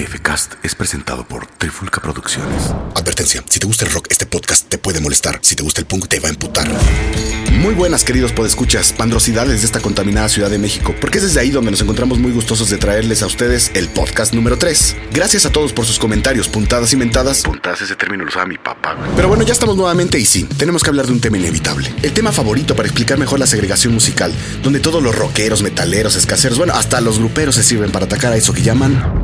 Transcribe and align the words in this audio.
TFcast 0.00 0.54
es 0.62 0.74
presentado 0.74 1.24
por 1.24 1.46
Trifulca 1.46 2.00
Producciones. 2.00 2.70
Advertencia, 2.94 3.44
si 3.50 3.60
te 3.60 3.66
gusta 3.66 3.84
el 3.84 3.92
rock, 3.92 4.06
este 4.08 4.24
podcast 4.24 4.66
te 4.66 4.78
puede 4.78 4.98
molestar. 4.98 5.38
Si 5.42 5.54
te 5.54 5.62
gusta 5.62 5.82
el 5.82 5.86
punk, 5.86 6.08
te 6.08 6.20
va 6.20 6.28
a 6.28 6.30
emputar. 6.30 6.70
Muy 7.58 7.74
buenas, 7.74 8.04
queridos 8.04 8.32
podescuchas, 8.32 8.94
pandrosidades 8.94 9.60
de 9.60 9.66
esta 9.66 9.80
contaminada 9.80 10.30
Ciudad 10.30 10.48
de 10.48 10.56
México, 10.56 10.94
porque 11.02 11.18
es 11.18 11.24
desde 11.24 11.40
ahí 11.40 11.50
donde 11.50 11.72
nos 11.72 11.82
encontramos 11.82 12.18
muy 12.18 12.32
gustosos 12.32 12.70
de 12.70 12.78
traerles 12.78 13.22
a 13.22 13.26
ustedes 13.26 13.72
el 13.74 13.88
podcast 13.88 14.32
número 14.32 14.56
3. 14.56 14.96
Gracias 15.12 15.44
a 15.44 15.52
todos 15.52 15.74
por 15.74 15.84
sus 15.84 15.98
comentarios, 15.98 16.48
puntadas 16.48 16.94
y 16.94 16.96
mentadas. 16.96 17.42
Puntadas, 17.42 17.82
ese 17.82 17.96
término 17.96 18.24
lo 18.24 18.30
usaba 18.30 18.46
mi 18.46 18.56
papá. 18.56 18.96
Pero 19.16 19.28
bueno, 19.28 19.42
ya 19.42 19.52
estamos 19.52 19.76
nuevamente 19.76 20.18
y 20.18 20.24
sí, 20.24 20.44
tenemos 20.56 20.82
que 20.82 20.88
hablar 20.88 21.06
de 21.08 21.12
un 21.12 21.20
tema 21.20 21.36
inevitable. 21.36 21.92
El 22.02 22.14
tema 22.14 22.32
favorito 22.32 22.74
para 22.74 22.88
explicar 22.88 23.18
mejor 23.18 23.38
la 23.38 23.46
segregación 23.46 23.92
musical, 23.92 24.32
donde 24.62 24.80
todos 24.80 25.02
los 25.02 25.14
rockeros, 25.14 25.62
metaleros, 25.62 26.16
escaseros, 26.16 26.56
bueno, 26.56 26.72
hasta 26.72 27.02
los 27.02 27.18
gruperos 27.18 27.56
se 27.56 27.62
sirven 27.62 27.92
para 27.92 28.06
atacar 28.06 28.32
a 28.32 28.36
eso 28.36 28.54
que 28.54 28.62
llaman 28.62 29.19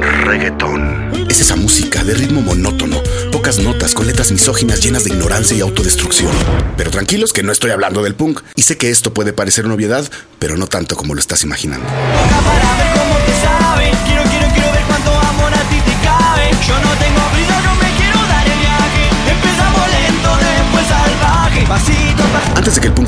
Reggaetón. 0.00 1.26
Es 1.28 1.40
esa 1.40 1.56
música 1.56 2.04
de 2.04 2.14
ritmo 2.14 2.40
monótono, 2.40 3.02
pocas 3.32 3.58
notas, 3.58 3.94
con 3.94 4.06
letras 4.06 4.30
misóginas 4.30 4.80
llenas 4.80 5.04
de 5.04 5.10
ignorancia 5.10 5.56
y 5.56 5.60
autodestrucción. 5.60 6.32
Pero 6.76 6.90
tranquilos 6.90 7.32
que 7.32 7.42
no 7.42 7.52
estoy 7.52 7.70
hablando 7.70 8.02
del 8.02 8.14
punk, 8.14 8.40
y 8.54 8.62
sé 8.62 8.76
que 8.76 8.90
esto 8.90 9.12
puede 9.12 9.32
parecer 9.32 9.64
una 9.66 9.74
obviedad, 9.74 10.08
pero 10.38 10.56
no 10.56 10.66
tanto 10.66 10.96
como 10.96 11.14
lo 11.14 11.20
estás 11.20 11.42
imaginando. 11.44 11.86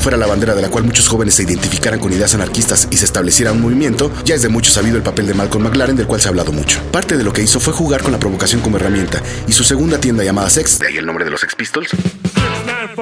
Fuera 0.09 0.25
la 0.25 0.25
bandera 0.25 0.55
de 0.55 0.63
la 0.63 0.69
cual 0.69 0.85
muchos 0.85 1.07
jóvenes 1.07 1.35
se 1.35 1.43
identificaran 1.43 1.99
con 1.99 2.11
ideas 2.11 2.33
anarquistas 2.33 2.87
y 2.89 2.97
se 2.97 3.05
estableciera 3.05 3.51
un 3.51 3.61
movimiento, 3.61 4.11
ya 4.25 4.33
es 4.33 4.41
de 4.41 4.49
mucho 4.49 4.71
sabido 4.71 4.97
el 4.97 5.03
papel 5.03 5.27
de 5.27 5.35
Malcolm 5.35 5.65
McLaren 5.65 5.95
del 5.95 6.07
cual 6.07 6.19
se 6.19 6.27
ha 6.27 6.31
hablado 6.31 6.51
mucho. 6.51 6.81
Parte 6.91 7.15
de 7.15 7.23
lo 7.23 7.31
que 7.31 7.43
hizo 7.43 7.59
fue 7.59 7.73
jugar 7.73 8.01
con 8.01 8.11
la 8.11 8.17
provocación 8.17 8.59
como 8.61 8.77
herramienta, 8.77 9.21
y 9.47 9.51
su 9.51 9.63
segunda 9.63 9.99
tienda 9.99 10.23
llamada 10.23 10.49
Sex, 10.49 10.79
De 10.79 10.87
ahí 10.87 10.97
el 10.97 11.05
nombre 11.05 11.25
de 11.25 11.29
los 11.29 11.41
Sex 11.41 11.53
Pistols. 11.53 11.91
Nine, 12.65 12.95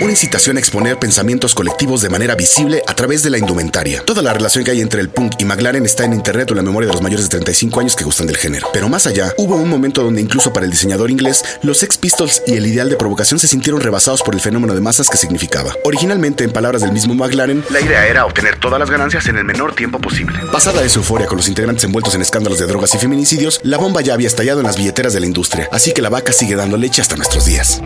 una 0.00 0.10
incitación 0.10 0.56
a 0.56 0.60
exponer 0.60 0.98
pensamientos 0.98 1.54
colectivos 1.54 2.00
de 2.02 2.08
manera 2.08 2.34
visible 2.34 2.82
a 2.86 2.94
través 2.94 3.22
de 3.22 3.30
la 3.30 3.38
indumentaria. 3.38 4.02
Toda 4.04 4.22
la 4.22 4.32
relación 4.32 4.64
que 4.64 4.72
hay 4.72 4.80
entre 4.80 5.00
el 5.00 5.08
punk 5.08 5.34
y 5.38 5.44
McLaren 5.44 5.84
está 5.84 6.04
en 6.04 6.12
internet 6.12 6.50
o 6.50 6.54
en 6.54 6.58
la 6.58 6.62
memoria 6.62 6.88
de 6.88 6.92
los 6.92 7.02
mayores 7.02 7.26
de 7.26 7.30
35 7.30 7.80
años 7.80 7.96
que 7.96 8.04
gustan 8.04 8.26
del 8.26 8.36
género. 8.36 8.68
Pero 8.72 8.88
más 8.88 9.06
allá, 9.06 9.32
hubo 9.36 9.56
un 9.56 9.68
momento 9.68 10.02
donde 10.02 10.20
incluso 10.20 10.52
para 10.52 10.64
el 10.66 10.72
diseñador 10.72 11.10
inglés, 11.10 11.44
los 11.62 11.78
Sex 11.78 11.96
Pistols 11.96 12.42
y 12.46 12.54
el 12.54 12.66
ideal 12.66 12.88
de 12.88 12.96
provocación 12.96 13.38
se 13.38 13.46
sintieron 13.46 13.80
rebasados 13.80 14.22
por 14.22 14.34
el 14.34 14.40
fenómeno 14.40 14.74
de 14.74 14.80
masas 14.80 15.08
que 15.08 15.16
significaba. 15.16 15.74
Originalmente, 15.84 16.44
en 16.44 16.52
palabras 16.52 16.82
del 16.82 16.92
mismo 16.92 17.14
McLaren, 17.14 17.64
La 17.70 17.80
idea 17.80 18.06
era 18.06 18.26
obtener 18.26 18.58
todas 18.58 18.80
las 18.80 18.90
ganancias 18.90 19.26
en 19.28 19.38
el 19.38 19.44
menor 19.44 19.74
tiempo 19.74 20.00
posible. 20.00 20.38
Pasada 20.50 20.84
esa 20.84 20.98
euforia 20.98 21.26
con 21.26 21.36
los 21.36 21.48
integrantes 21.48 21.84
envueltos 21.84 22.14
en 22.14 22.22
escándalos 22.22 22.58
de 22.58 22.66
drogas 22.66 22.94
y 22.94 22.98
feminicidios, 22.98 23.60
la 23.62 23.78
bomba 23.78 24.00
ya 24.00 24.14
había 24.14 24.28
estallado 24.28 24.60
en 24.60 24.66
las 24.66 24.76
billeteras 24.76 25.12
de 25.12 25.20
la 25.20 25.26
industria, 25.26 25.68
así 25.70 25.92
que 25.92 26.02
la 26.02 26.08
vaca 26.08 26.32
sigue 26.32 26.56
dando 26.56 26.76
leche 26.76 27.00
hasta 27.00 27.16
nuestros 27.16 27.44
días. 27.44 27.80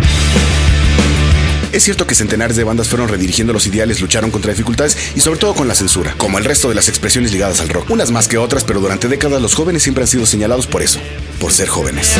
Es 1.73 1.83
cierto 1.85 2.07
que 2.07 2.15
centenares 2.15 2.57
de 2.57 2.65
bandas 2.65 2.89
fueron 2.89 3.09
redirigiendo 3.09 3.53
los 3.53 3.67
ideales, 3.67 4.01
lucharon 4.01 4.31
contra 4.31 4.53
dificultades 4.53 4.97
y 5.15 5.21
sobre 5.21 5.39
todo 5.39 5.55
con 5.55 5.69
la 5.69 5.75
censura, 5.75 6.15
como 6.17 6.39
el 6.39 6.45
resto 6.45 6.69
de 6.69 6.75
las 6.75 6.89
expresiones 6.89 7.33
ligadas 7.33 7.61
al 7.61 7.69
rock. 7.69 7.91
Unas 7.91 8.11
más 8.11 8.29
que 8.29 8.39
otras, 8.39 8.65
pero 8.65 8.81
durante 8.81 9.09
décadas 9.09 9.43
los 9.43 9.55
jóvenes 9.55 9.83
siempre 9.83 10.05
han 10.05 10.09
sido 10.09 10.27
señalados 10.27 10.67
por 10.67 10.83
eso, 10.83 11.01
por 11.39 11.53
ser 11.53 11.69
jóvenes. 11.69 12.13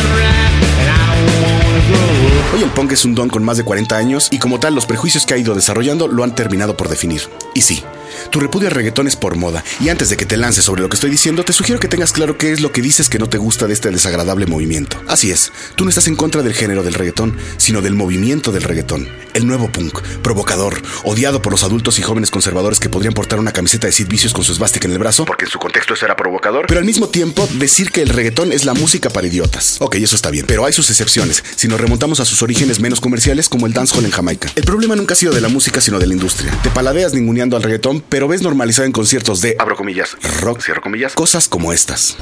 El 2.69 2.75
punk 2.75 2.93
es 2.93 3.07
un 3.07 3.15
don 3.15 3.31
con 3.31 3.43
más 3.43 3.57
de 3.57 3.65
40 3.65 3.97
años 3.97 4.29
y 4.31 4.39
como 4.39 4.61
tal 4.61 4.75
los 4.75 4.85
prejuicios 4.85 5.25
que 5.25 5.33
ha 5.33 5.39
ido 5.39 5.55
desarrollando 5.55 6.07
lo 6.07 6.23
han 6.23 6.35
terminado 6.35 6.77
por 6.77 6.91
definir. 6.91 7.23
Y 7.55 7.63
sí, 7.63 7.83
tu 8.31 8.41
repudio 8.41 8.69
al 8.69 8.75
reggaetón 8.75 9.07
es 9.09 9.17
por 9.17 9.37
moda 9.37 9.65
y 9.81 9.89
antes 9.89 10.11
de 10.11 10.19
que 10.19 10.27
te 10.27 10.37
lances 10.37 10.65
sobre 10.65 10.83
lo 10.83 10.91
que 10.91 10.97
estoy 10.97 11.11
diciendo 11.11 11.45
te 11.45 11.55
sugiero 11.55 11.81
que 11.81 11.89
tengas 11.89 12.13
claro 12.13 12.37
qué 12.37 12.53
es 12.53 12.61
lo 12.61 12.71
que 12.71 12.83
dices 12.83 13.09
que 13.09 13.19
no 13.19 13.27
te 13.29 13.39
gusta 13.39 13.67
de 13.67 13.73
este 13.73 13.91
desagradable 13.91 14.45
movimiento. 14.47 15.03
Así 15.09 15.31
es, 15.31 15.51
tú 15.77 15.85
no 15.85 15.89
estás 15.89 16.09
en 16.09 16.15
contra 16.17 16.43
del 16.43 16.53
género 16.53 16.83
del 16.83 16.93
reggaetón, 16.93 17.39
sino 17.57 17.81
del 17.81 17.95
movimiento 17.95 18.53
del 18.53 18.63
reggaetón. 18.63 19.09
El 19.33 19.47
nuevo 19.47 19.73
punk, 19.73 20.03
provocador, 20.23 20.83
odiado 21.05 21.41
por 21.41 21.53
los 21.53 21.63
adultos 21.63 21.99
y 21.99 22.03
jóvenes 22.03 22.31
conservadores 22.31 22.81
que 22.81 22.91
podrían 22.91 23.15
portar 23.15 23.39
una 23.39 23.53
camiseta 23.53 23.87
de 23.87 23.93
Sid 23.95 24.09
Vicious 24.09 24.35
con 24.35 24.45
su 24.45 24.53
esvástica 24.53 24.87
en 24.89 24.93
el 24.93 24.99
brazo, 24.99 25.25
Porque 25.25 25.47
en 25.47 25.51
su 25.51 25.59
contexto 25.59 25.95
eso 25.95 26.05
era 26.05 26.17
provocador. 26.17 26.67
pero 26.69 26.81
al 26.81 26.87
mismo 26.87 27.09
tiempo 27.09 27.49
decir 27.55 27.91
que 27.93 28.03
el 28.03 28.11
reggaetón 28.11 28.53
es 28.53 28.67
la 28.67 28.75
música 28.75 29.09
para 29.09 29.27
idiotas. 29.27 29.77
Ok, 29.81 29.95
eso 29.97 30.17
está 30.17 30.31
bien, 30.31 30.45
pero 30.47 30.67
hay 30.67 30.73
sus 30.75 30.91
excepciones, 30.91 31.43
si 31.57 31.67
nos 31.67 31.81
remontamos 31.81 32.21
a 32.21 32.25
sus 32.27 32.43
orígenes 32.43 32.58
menos 32.59 33.01
comerciales 33.01 33.49
como 33.49 33.67
el 33.69 33.73
dancehall 33.73 34.05
en 34.05 34.11
Jamaica. 34.11 34.51
El 34.57 34.65
problema 34.65 34.97
nunca 34.97 35.15
ha 35.15 35.17
sido 35.17 35.33
de 35.33 35.41
la 35.41 35.49
música, 35.49 35.81
sino 35.81 36.01
de 36.01 36.07
la 36.09 36.15
industria. 36.15 36.51
Te 36.61 36.71
paladeas 36.71 37.15
ninguneando 37.15 37.57
al 37.57 37.63
reggaetón, 37.63 38.03
pero 38.09 38.27
ves 38.27 38.43
normalizado 38.43 38.85
en 38.85 38.91
conciertos 38.91 39.41
de 39.41 39.55
Abro 39.61 39.77
comillas. 39.77 40.17
rock, 40.41 40.61
Cierro 40.63 40.83
comillas. 40.83 41.13
cosas 41.15 41.49
como 41.49 41.73
estas. 41.73 42.17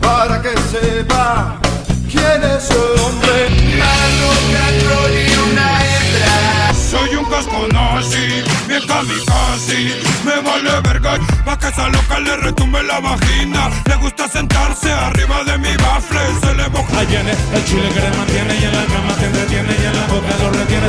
Para 0.00 0.42
que 0.42 0.50
sepa 0.70 1.58
quién 2.10 2.42
es 2.44 2.70
el 2.70 3.00
hombre. 3.00 3.41
Bien 8.72 8.86
kamikaze 8.88 9.78
Me 10.24 10.40
vale 10.40 10.80
verga, 10.82 11.18
pa' 11.44 11.58
que 11.58 11.68
esa 11.68 11.88
loca 11.88 12.18
le 12.20 12.36
retumbe 12.36 12.82
la 12.82 13.00
vagina. 13.00 13.70
Le 13.86 13.96
gusta 13.96 14.28
sentarse 14.28 14.90
arriba 14.90 15.44
de 15.44 15.58
mi 15.58 15.76
bafle 15.76 16.20
Se 16.42 16.54
le 16.54 16.68
moja. 16.70 17.02
Viene 17.04 17.32
el 17.54 17.64
chile 17.64 17.88
que 17.94 18.00
te 18.00 18.16
mantiene 18.16 18.54
y 18.60 18.64
en 18.64 18.72
la 18.72 18.84
cama 18.86 19.14
te 19.18 19.26
entretiene 19.26 19.72
y 19.82 19.86
en 19.86 19.96
la 19.96 20.06
boca 20.06 20.34
lo 20.40 20.50
retiene. 20.50 20.88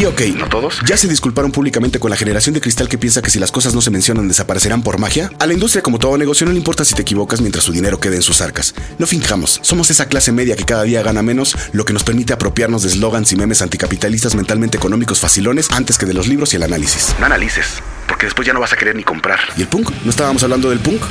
Y 0.00 0.06
ok, 0.06 0.22
¿No 0.34 0.48
todos? 0.48 0.80
¿Ya 0.86 0.96
se 0.96 1.08
disculparon 1.08 1.52
públicamente 1.52 1.98
con 1.98 2.08
la 2.10 2.16
generación 2.16 2.54
de 2.54 2.62
cristal 2.62 2.88
que 2.88 2.96
piensa 2.96 3.20
que 3.20 3.28
si 3.28 3.38
las 3.38 3.52
cosas 3.52 3.74
no 3.74 3.82
se 3.82 3.90
mencionan 3.90 4.28
desaparecerán 4.28 4.82
por 4.82 4.98
magia? 4.98 5.30
A 5.38 5.46
la 5.46 5.52
industria, 5.52 5.82
como 5.82 5.98
todo 5.98 6.16
negocio, 6.16 6.46
no 6.46 6.52
le 6.52 6.58
importa 6.58 6.86
si 6.86 6.94
te 6.94 7.02
equivocas 7.02 7.42
mientras 7.42 7.64
su 7.64 7.72
dinero 7.72 8.00
quede 8.00 8.16
en 8.16 8.22
sus 8.22 8.40
arcas. 8.40 8.74
No 8.96 9.06
finjamos, 9.06 9.60
somos 9.62 9.90
esa 9.90 10.08
clase 10.08 10.32
media 10.32 10.56
que 10.56 10.64
cada 10.64 10.84
día 10.84 11.02
gana 11.02 11.20
menos, 11.20 11.54
lo 11.72 11.84
que 11.84 11.92
nos 11.92 12.02
permite 12.02 12.32
apropiarnos 12.32 12.82
de 12.82 12.88
eslogans 12.88 13.30
y 13.32 13.36
memes 13.36 13.60
anticapitalistas 13.60 14.34
mentalmente 14.34 14.78
económicos 14.78 15.20
facilones 15.20 15.70
antes 15.70 15.98
que 15.98 16.06
de 16.06 16.14
los 16.14 16.28
libros 16.28 16.54
y 16.54 16.56
el 16.56 16.62
análisis. 16.62 17.14
No 17.18 17.26
analices. 17.26 17.66
Porque 18.08 18.24
después 18.24 18.46
ya 18.46 18.54
no 18.54 18.60
vas 18.60 18.72
a 18.72 18.78
querer 18.78 18.96
ni 18.96 19.04
comprar. 19.04 19.40
¿Y 19.58 19.60
el 19.60 19.68
punk? 19.68 19.90
¿No 20.04 20.10
estábamos 20.10 20.42
hablando 20.42 20.70
del 20.70 20.78
punk? 20.80 21.02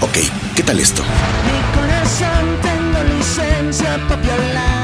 Ok, 0.00 0.18
¿qué 0.56 0.64
tal 0.64 0.80
esto? 0.80 1.04
Mi 1.04 1.80
corazón 1.80 2.58
tengo 2.62 3.16
licencia 3.16 3.96
pa' 4.08 4.16
violar. 4.16 4.83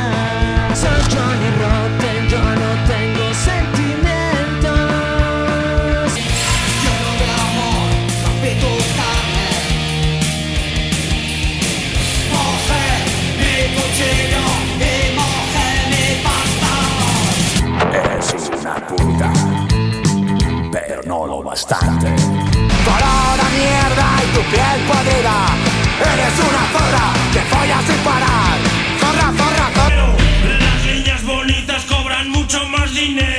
Pero 21.40 21.50
bastante. 21.50 22.06
Color 22.84 23.40
a 23.40 23.48
mierda 23.56 24.08
y 24.24 24.36
tu 24.36 24.42
piel 24.50 24.80
podrida. 24.88 25.38
Eres 26.12 26.34
una 26.38 26.64
zorra 26.74 27.06
que 27.32 27.40
follas 27.52 27.84
sin 27.86 27.96
parar. 27.98 28.58
Zorra, 29.00 29.32
zorra, 29.38 29.70
zorra. 29.74 30.06
Las 30.58 30.84
niñas 30.84 31.24
bonitas 31.24 31.84
cobran 31.84 32.30
mucho 32.30 32.66
más 32.68 32.92
dinero 32.94 33.29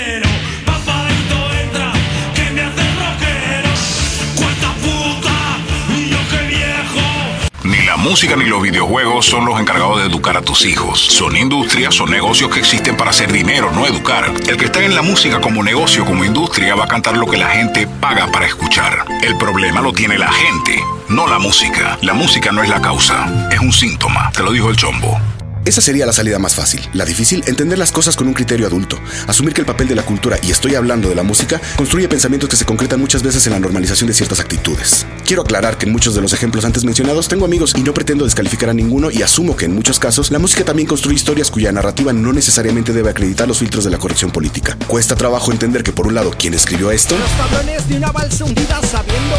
música 8.12 8.36
ni 8.36 8.44
los 8.44 8.62
videojuegos 8.62 9.26
son 9.26 9.46
los 9.46 9.58
encargados 9.58 10.02
de 10.02 10.08
educar 10.08 10.36
a 10.36 10.42
tus 10.42 10.66
hijos. 10.66 11.00
Son 11.00 11.38
industrias, 11.38 11.96
son 11.96 12.12
negocios 12.12 12.52
que 12.52 12.60
existen 12.60 12.98
para 12.98 13.12
hacer 13.12 13.32
dinero, 13.32 13.72
no 13.72 13.88
educar. 13.88 14.34
El 14.50 14.58
que 14.58 14.66
está 14.66 14.84
en 14.84 14.96
la 14.96 15.02
música 15.02 15.40
como 15.40 15.64
negocio, 15.64 16.04
como 16.04 16.26
industria, 16.26 16.76
va 16.76 16.84
a 16.84 16.88
cantar 16.90 17.16
lo 17.16 17.26
que 17.26 17.38
la 17.38 17.48
gente 17.48 17.88
paga 17.88 18.30
para 18.30 18.48
escuchar. 18.48 19.06
El 19.24 19.38
problema 19.38 19.80
lo 19.80 19.94
tiene 19.94 20.18
la 20.18 20.30
gente, 20.30 20.84
no 21.08 21.26
la 21.26 21.40
música. 21.40 21.98
La 22.02 22.14
música 22.14 22.52
no 22.52 22.62
es 22.62 22.68
la 22.68 22.82
causa, 22.82 23.48
es 23.50 23.62
un 23.62 23.72
síntoma, 23.72 24.30
te 24.34 24.44
lo 24.44 24.52
dijo 24.52 24.70
el 24.70 24.76
chombo. 24.76 25.18
Esa 25.64 25.80
sería 25.80 26.08
la 26.08 26.14
salida 26.14 26.40
más 26.40 26.56
fácil. 26.56 26.82
La 26.94 27.06
difícil, 27.06 27.44
entender 27.46 27.78
las 27.78 27.92
cosas 27.92 28.16
con 28.16 28.28
un 28.28 28.34
criterio 28.34 28.66
adulto. 28.66 29.00
Asumir 29.28 29.54
que 29.54 29.62
el 29.62 29.68
papel 29.68 29.88
de 29.88 29.96
la 29.96 30.04
cultura, 30.04 30.38
y 30.42 30.50
estoy 30.50 30.74
hablando 30.74 31.08
de 31.08 31.16
la 31.16 31.22
música, 31.22 31.62
construye 31.76 32.10
pensamientos 32.10 32.50
que 32.50 32.56
se 32.56 32.66
concretan 32.66 33.00
muchas 33.00 33.22
veces 33.22 33.46
en 33.46 33.54
la 33.54 33.60
normalización 33.60 34.08
de 34.08 34.16
ciertas 34.16 34.40
actitudes. 34.40 35.06
Quiero 35.24 35.44
aclarar 35.44 35.78
que 35.78 35.86
en 35.86 35.92
muchos 35.92 36.16
de 36.16 36.22
los 36.22 36.34
ejemplos 36.34 36.66
antes 36.66 36.84
mencionados 36.84 37.28
tengo 37.28 37.46
amigos 37.46 37.74
y 37.78 37.84
no 37.84 37.94
pretendo 37.94 38.26
descalificar 38.26 38.70
a 38.70 38.74
ninguno 38.74 39.12
y 39.12 39.22
asumo 39.22 39.56
que 39.56 39.66
en 39.66 39.76
muchos 39.76 40.00
casos 40.00 40.32
la 40.32 40.40
música 40.40 40.66
también 40.66 40.88
construye 40.88 41.16
historias 41.16 41.52
cuya 41.52 41.72
narrativa 41.72 42.12
no 42.12 42.34
necesariamente 42.34 42.92
debe 42.92 43.12
acreditar 43.12 43.48
los 43.48 43.60
filtros 43.60 43.84
de 43.84 43.92
la 43.92 44.00
corrección 44.00 44.32
política. 44.32 44.78
Cuesta 44.88 45.16
trabajo 45.16 45.52
entender 45.52 45.84
que 45.84 45.94
por 45.94 46.08
un 46.08 46.16
lado 46.16 46.32
quien 46.32 46.56
escribió 46.56 46.92
esto 46.92 47.16
Los 47.18 47.30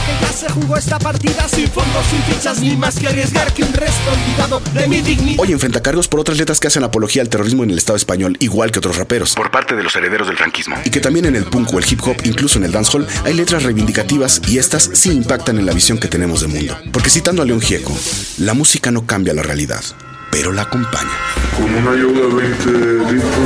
que 0.05 0.27
ya 0.27 0.33
se 0.33 0.49
jugó 0.51 0.77
esta 0.77 0.99
partida 0.99 1.49
sin 1.49 1.69
fondos, 1.69 2.05
sin 2.07 2.23
fichas, 2.23 2.61
ni 2.61 2.77
más 2.77 2.99
que 2.99 3.09
arriesgar 3.09 3.53
que 3.53 3.63
un 3.63 3.73
resto 3.73 4.11
olvidado 4.11 4.61
de 4.75 4.89
mi 4.89 5.01
dignidad. 5.01 5.41
hoy 5.41 5.53
enfrenta 5.53 5.83
cargos 5.83 6.09
por 6.09 6.21
otras 6.21 6.39
letras 6.39 6.61
que 6.61 6.69
hacen 6.69 6.85
apología 6.85 7.23
al 7.23 7.29
terrorismo 7.29 7.65
en 7.65 7.71
el 7.71 7.79
Estado 7.79 7.97
español, 7.97 8.37
igual 8.41 8.71
que 8.71 8.79
otros 8.79 8.97
raperos. 8.97 9.35
Por 9.35 9.51
parte 9.51 9.77
de 9.77 9.83
los 9.83 9.95
herederos 9.97 10.27
del 10.29 10.37
franquismo. 10.37 10.77
Y 10.85 10.91
que 10.91 11.01
también 11.01 11.27
en 11.27 11.37
el 11.37 11.45
punk 11.45 11.73
o 11.73 11.79
el 11.79 11.85
hip 11.89 12.01
hop, 12.03 12.17
incluso 12.25 12.59
en 12.59 12.65
el 12.65 12.73
dancehall, 12.73 13.07
hay 13.25 13.35
letras 13.35 13.63
reivindicativas 13.63 14.41
y 14.49 14.59
estas 14.59 14.91
sí 14.93 15.11
impactan 15.11 15.59
en 15.59 15.67
la 15.67 15.73
visión 15.73 15.99
que 15.99 16.09
tenemos 16.09 16.41
del 16.41 16.51
mundo. 16.51 16.77
Porque 16.93 17.11
citando 17.11 17.43
a 17.43 17.45
León 17.45 17.61
Gieco, 17.61 17.97
la 18.39 18.55
música 18.55 18.91
no 18.91 19.07
cambia 19.07 19.35
la 19.35 19.43
realidad, 19.43 19.83
pero 20.31 20.53
la 20.53 20.63
acompaña. 20.63 21.11
Con 21.57 21.75
una 21.75 21.95
lluvia 21.95 22.23
de 22.23 22.35
20 22.35 23.13
litros 23.13 23.42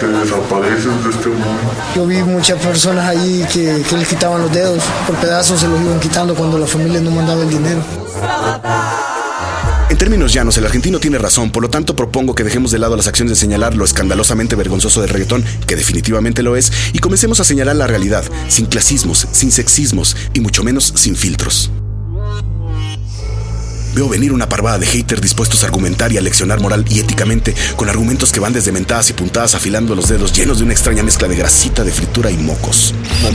te 0.00 0.06
desapareces 0.06 1.04
de 1.04 1.10
este 1.10 1.28
mundo. 1.28 1.72
Yo 1.94 2.06
vi 2.06 2.22
muchas 2.22 2.58
personas 2.60 3.08
ahí 3.08 3.44
que, 3.52 3.82
que 3.88 3.96
les 3.96 4.08
quitaban 4.08 4.42
los 4.42 4.52
dedos, 4.52 4.82
por 5.06 5.16
pedazos 5.16 5.60
se 5.60 5.68
los 5.68 5.80
iban 5.80 6.00
quitando 6.00 6.34
cuando 6.34 6.58
la 6.58 6.66
familia 6.66 7.00
no 7.00 7.10
mandaba 7.10 7.42
el 7.42 7.50
dinero. 7.50 7.82
En 9.90 9.98
términos 9.98 10.32
llanos, 10.32 10.56
el 10.56 10.64
argentino 10.64 10.98
tiene 11.00 11.18
razón, 11.18 11.52
por 11.52 11.62
lo 11.62 11.68
tanto 11.68 11.94
propongo 11.94 12.34
que 12.34 12.44
dejemos 12.44 12.70
de 12.70 12.78
lado 12.78 12.96
las 12.96 13.08
acciones 13.08 13.32
de 13.32 13.36
señalar 13.36 13.74
lo 13.74 13.84
escandalosamente 13.84 14.56
vergonzoso 14.56 15.02
del 15.02 15.10
reggaetón, 15.10 15.44
que 15.66 15.76
definitivamente 15.76 16.42
lo 16.42 16.56
es, 16.56 16.72
y 16.94 16.98
comencemos 16.98 17.40
a 17.40 17.44
señalar 17.44 17.76
la 17.76 17.86
realidad, 17.86 18.24
sin 18.48 18.66
clasismos, 18.66 19.28
sin 19.32 19.52
sexismos 19.52 20.16
y 20.32 20.40
mucho 20.40 20.64
menos 20.64 20.92
sin 20.96 21.14
filtros. 21.14 21.70
Veo 23.94 24.08
venir 24.08 24.32
una 24.32 24.48
parvada 24.48 24.78
de 24.78 24.86
haters 24.86 25.20
dispuestos 25.20 25.62
a 25.62 25.66
argumentar 25.66 26.10
y 26.12 26.16
a 26.16 26.22
leccionar 26.22 26.60
moral 26.60 26.84
y 26.88 27.00
éticamente, 27.00 27.54
con 27.76 27.90
argumentos 27.90 28.32
que 28.32 28.40
van 28.40 28.54
desde 28.54 28.72
mentadas 28.72 29.10
y 29.10 29.12
puntadas 29.12 29.54
afilando 29.54 29.94
los 29.94 30.08
dedos, 30.08 30.32
llenos 30.32 30.58
de 30.58 30.64
una 30.64 30.72
extraña 30.72 31.02
mezcla 31.02 31.28
de 31.28 31.36
grasita, 31.36 31.84
de 31.84 31.92
fritura 31.92 32.30
y 32.30 32.38
mocos. 32.38 32.94
Con 33.20 33.34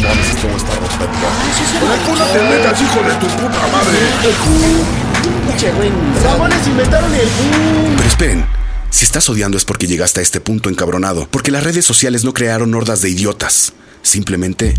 el 1.91 1.99
culo 1.99 2.25
te 2.25 2.43
metas, 2.43 2.81
hijo 2.81 3.03
de 3.03 3.13
tu 3.15 3.27
puta 3.27 3.67
madre. 3.67 3.97
Pero 7.97 8.09
esperen, 8.09 8.45
si 8.89 9.05
estás 9.05 9.29
odiando 9.29 9.57
es 9.57 9.65
porque 9.65 9.85
llegaste 9.85 10.21
a 10.21 10.23
este 10.23 10.41
punto 10.41 10.69
encabronado, 10.69 11.27
porque 11.29 11.51
las 11.51 11.63
redes 11.63 11.85
sociales 11.85 12.23
no 12.23 12.33
crearon 12.33 12.73
hordas 12.73 13.01
de 13.01 13.09
idiotas, 13.09 13.73
simplemente 14.01 14.73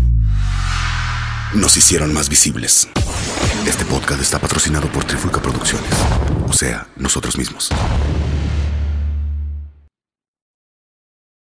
nos 1.53 1.77
hicieron 1.77 2.13
más 2.13 2.29
visibles. 2.29 2.87
Este 3.65 3.85
podcast 3.85 4.21
está 4.21 4.39
patrocinado 4.39 4.87
por 4.91 5.03
Trifulca 5.05 5.41
Producciones, 5.41 5.89
o 6.47 6.53
sea, 6.53 6.87
nosotros 6.95 7.37
mismos. 7.37 7.69